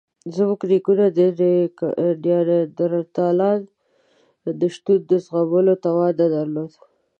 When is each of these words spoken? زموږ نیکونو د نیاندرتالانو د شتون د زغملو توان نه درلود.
زموږ 0.35 0.59
نیکونو 0.71 1.05
د 1.17 1.19
نیاندرتالانو 2.23 3.69
د 4.59 4.61
شتون 4.75 4.99
د 5.09 5.11
زغملو 5.27 5.73
توان 5.83 6.11
نه 6.19 6.25
درلود. 6.35 6.71